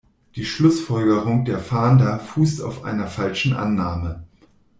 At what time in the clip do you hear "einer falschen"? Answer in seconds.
2.83-3.53